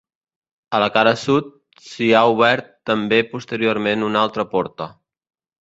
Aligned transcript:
A 0.77 0.79
la 0.83 0.87
cara 0.95 1.11
sud, 1.23 1.51
s'hi 1.89 2.09
ha 2.15 2.23
obert 2.37 2.73
també 2.93 3.21
posteriorment 3.35 4.11
una 4.11 4.25
altra 4.27 4.51
porta. 4.57 4.93